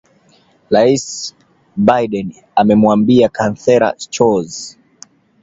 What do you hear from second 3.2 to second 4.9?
Kansela Scholz